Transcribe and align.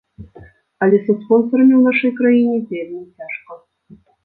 Але 0.85 0.97
са 1.05 1.13
спонсарамі 1.19 1.73
ў 1.77 1.81
нашай 1.89 2.11
краіне 2.23 2.57
вельмі 2.73 3.03
цяжка. 3.17 3.51